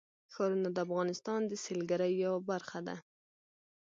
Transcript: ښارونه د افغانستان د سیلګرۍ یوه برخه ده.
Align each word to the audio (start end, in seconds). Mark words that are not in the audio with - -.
ښارونه 0.33 0.69
د 0.71 0.77
افغانستان 0.85 1.41
د 1.45 1.53
سیلګرۍ 1.63 2.13
یوه 2.23 2.39
برخه 2.49 2.79
ده. 2.87 2.95